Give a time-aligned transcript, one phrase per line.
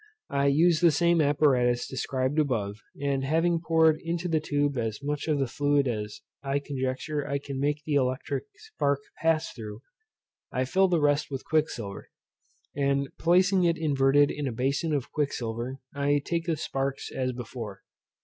[0.31, 5.27] I use the same apparatus described above, and having poured into the tube as much
[5.27, 9.83] of the fluid as I conjecture I can make the electric spark pass through,
[10.51, 12.09] I fill the rest with quicksilver;
[12.75, 17.83] and placing it inverted in a bason of quicksilver, I take the sparks as before.